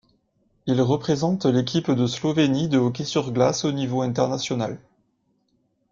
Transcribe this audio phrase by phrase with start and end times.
[0.65, 4.79] Il représente l'Équipe de Slovénie de hockey sur glace au niveau international.